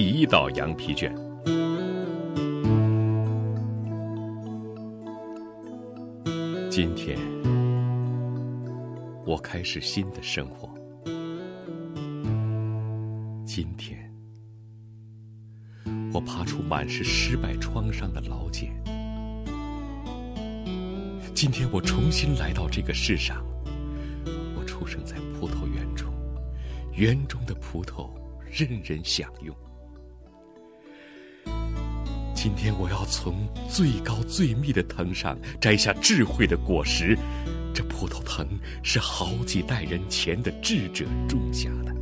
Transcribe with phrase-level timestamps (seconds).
[0.00, 1.12] 第一道羊皮卷。
[6.70, 7.18] 今天，
[9.26, 10.72] 我开始新的生活。
[13.44, 14.08] 今天，
[16.14, 18.70] 我爬出满是失败创伤的老茧。
[21.34, 23.44] 今天，我重新来到这个世上。
[24.56, 26.14] 我出生在葡萄园中，
[26.94, 28.08] 园中的葡萄
[28.48, 29.52] 任人享用。
[32.40, 33.34] 今天我要从
[33.68, 37.18] 最高最密的藤上摘下智慧的果实，
[37.74, 38.46] 这葡萄藤
[38.80, 41.92] 是好几代人前的智者种下的。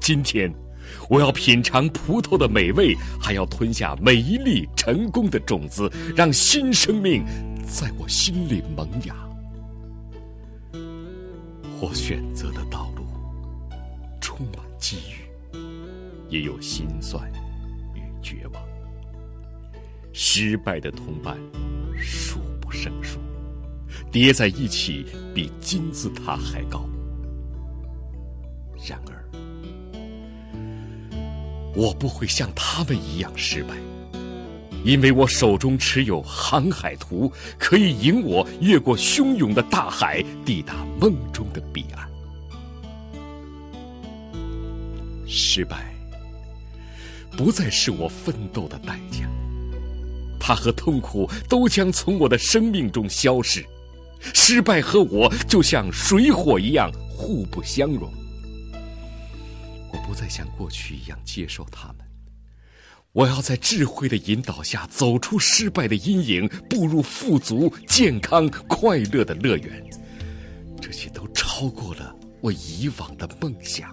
[0.00, 0.54] 今天，
[1.10, 7.24] 我要品尝葡萄的美味，还要吞下每一粒成功的种子，让新生命
[7.66, 9.16] 在我心里萌芽。
[11.80, 13.04] 我选择的道路
[14.20, 15.58] 充满机遇，
[16.28, 17.28] 也有心酸
[17.92, 18.65] 与绝望。
[20.18, 21.36] 失败的同伴
[21.94, 23.18] 数不胜数，
[24.10, 26.88] 叠在一起比金字塔还高。
[28.88, 29.12] 然而，
[31.74, 33.74] 我不会像他们一样失败，
[34.84, 42.08] 因为我手中持有航海图，可以引我越过汹涌的大海，抵达梦中的彼岸。
[45.26, 45.94] 失败
[47.32, 49.28] 不再是我奋斗的代价。
[50.46, 53.66] 它和痛苦都将从我的生命中消失，
[54.32, 58.08] 失败和我就像水火一样互不相容。
[59.92, 61.96] 我不再像过去一样接受他们，
[63.10, 69.84] 我要在智慧的引导下走出失败的阴影，步入富足、健康、快乐的乐园。
[70.80, 73.92] 这些都超过了我以往的梦想。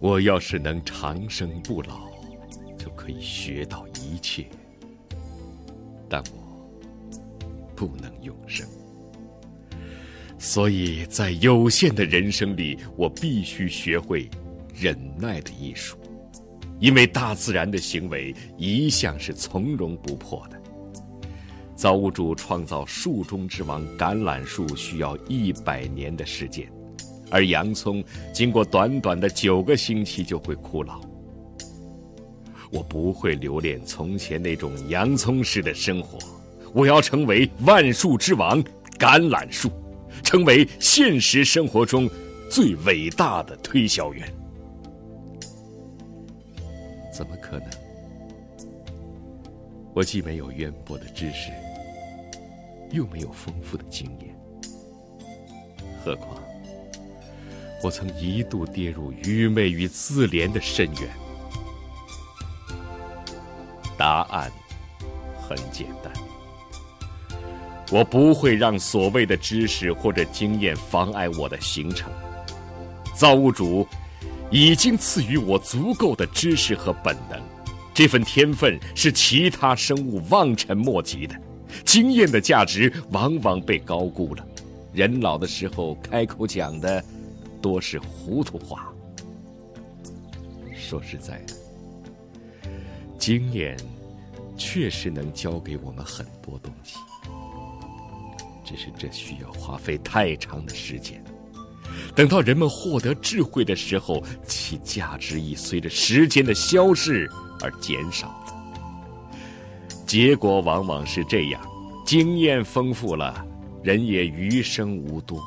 [0.00, 2.13] 我要是能长生不老。
[2.84, 4.44] 就可以学到一切，
[6.06, 6.70] 但我
[7.74, 8.68] 不能永生，
[10.38, 14.28] 所以在有限的人生里，我必须学会
[14.74, 15.96] 忍耐的艺术，
[16.78, 20.60] 因为大自然的行为一向是从容不迫的。
[21.74, 26.70] 造物主创造树中之王橄榄树需要一百年的时间，
[27.30, 31.00] 而洋葱经过短短的九个星期就会枯老。
[32.74, 36.18] 我不会留恋从前那种洋葱式的生活，
[36.72, 38.60] 我要成为万树之王——
[38.98, 39.70] 橄榄树，
[40.24, 42.10] 成为现实生活中
[42.50, 44.28] 最伟大的推销员。
[47.16, 47.68] 怎么可能？
[49.94, 51.52] 我既没有渊博的知识，
[52.90, 54.36] 又没有丰富的经验，
[56.04, 56.42] 何况
[57.84, 61.23] 我曾一度跌入愚昧与自怜的深渊。
[64.04, 64.52] 答案
[65.40, 66.12] 很简单，
[67.90, 72.12] 我不会让所谓的知识或者经验妨碍我的行程。
[73.14, 73.88] 造物主
[74.50, 77.40] 已经赐予我足够的知识和本能，
[77.94, 81.34] 这份天分是其他生物望尘莫及的。
[81.82, 84.46] 经验的价值往往被高估了，
[84.92, 87.02] 人老的时候开口讲的
[87.62, 88.92] 多是糊涂话。
[90.76, 91.63] 说实在的。
[93.24, 93.74] 经验
[94.54, 96.98] 确实能教给我们很多东西，
[98.62, 101.24] 只是这需要花费太长的时间。
[102.14, 107.26] 等到人们获得智慧的时候，其价值已随着时间的消逝
[107.62, 108.38] 而减少。
[110.06, 111.66] 结果往往是这样：
[112.04, 113.42] 经验丰富了，
[113.82, 115.42] 人也余生无多。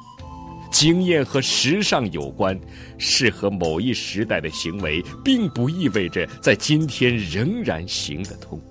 [0.78, 2.56] 经验和时尚有关，
[3.00, 8.62] 适合某一时代的行为，并不意味着在今天仍然行得通。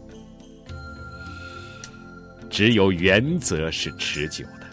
[2.49, 4.69] 只有原则是持久的，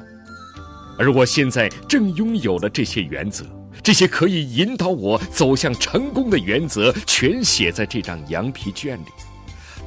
[1.00, 3.44] 而我现在正拥有了这些原则，
[3.81, 9.07] 这些可以引导我走向成功的原则，全写在这张羊皮卷里。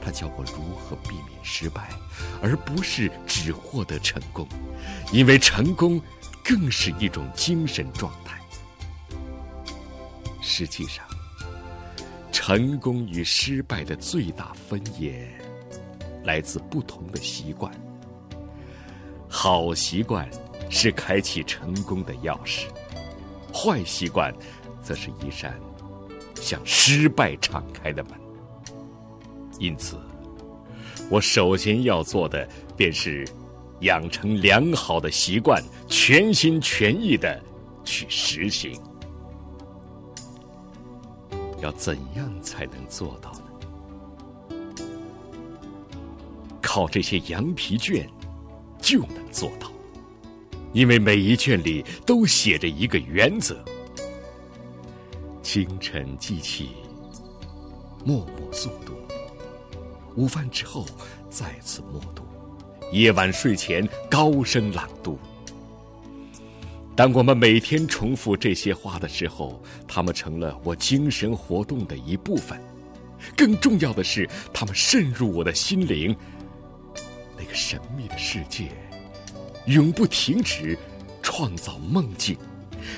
[0.02, 1.90] 它教我如何避免失败，
[2.42, 4.48] 而不是只获得成功，
[5.12, 6.02] 因为成功。
[6.48, 8.40] 更是一种精神状态。
[10.40, 11.04] 实际上，
[12.30, 15.28] 成功与失败的最大分野
[16.22, 17.72] 来自不同的习惯。
[19.28, 20.30] 好习惯
[20.70, 22.66] 是开启成功的钥匙，
[23.52, 24.32] 坏习惯
[24.80, 25.58] 则是一扇
[26.36, 28.12] 向失败敞开的门。
[29.58, 29.98] 因此，
[31.10, 33.26] 我首先要做的便是。
[33.80, 37.42] 养成良好的习惯，全心全意的
[37.84, 38.80] 去实行。
[41.60, 43.42] 要怎样才能做到呢？
[46.60, 48.06] 靠这些羊皮卷
[48.78, 49.72] 就能做到，
[50.74, 53.64] 因为每一卷里都写着一个原则：
[55.42, 56.70] 清晨记起，
[58.04, 58.92] 默默诵读；
[60.14, 60.84] 午饭之后
[61.30, 62.22] 再次默读；
[62.92, 65.18] 夜晚睡前高声朗读。
[66.94, 72.58] 当我们每天重复这些话的时候，它们成了我精神活动的一部分。
[73.36, 76.14] 更重要的是，它们渗入我的心灵。
[77.36, 78.68] 那个神秘的世界，
[79.66, 80.78] 永不停止
[81.22, 82.36] 创造梦境，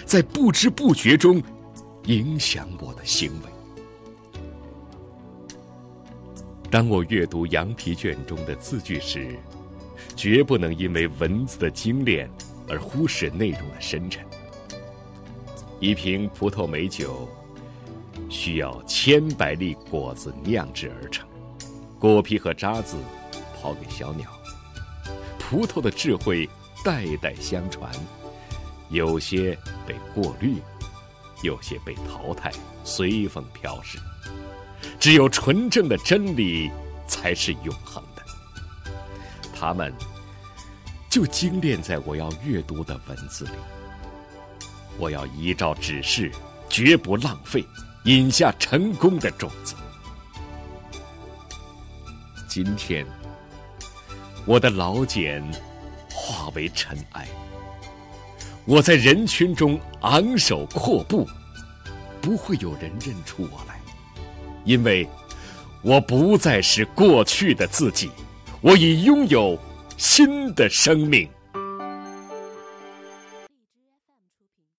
[0.05, 1.43] 在不知不觉中
[2.05, 3.51] 影响我的行为。
[6.71, 9.37] 当我阅读羊皮卷中的字句时，
[10.17, 12.31] 绝不能因为文字的精炼。
[12.71, 14.23] 而忽视内容的深沉。
[15.81, 17.27] 一瓶葡萄美酒
[18.29, 21.27] 需要千百粒果子酿制而成，
[21.99, 22.99] 果皮和渣子
[23.55, 24.31] 抛给小鸟。
[25.39, 26.47] 葡萄的智慧
[26.85, 27.91] 代代相传，
[28.91, 29.57] 有些
[29.87, 30.57] 被过滤，
[31.43, 32.53] 有些被淘汰，
[32.85, 33.99] 随风飘逝。
[35.01, 36.71] 只有纯正的真理
[37.07, 38.05] 才是永恒
[39.59, 39.93] 他们。
[41.11, 43.53] 就精炼在我要阅读的文字里。
[44.99, 46.31] 我要依照指示，
[46.69, 47.65] 绝不浪费，
[48.05, 49.75] 引下成功的种子。
[52.47, 53.07] 今天，
[54.45, 55.43] 我的老茧
[56.13, 57.27] 化为尘埃。
[58.67, 61.27] 我在人群中昂首阔步，
[62.21, 63.81] 不会有人认出我来，
[64.65, 65.09] 因为
[65.81, 68.11] 我不再是过去的自己，
[68.61, 69.59] 我已拥有。
[69.99, 71.29] 新的生命。